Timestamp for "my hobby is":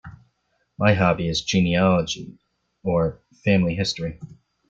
0.79-1.43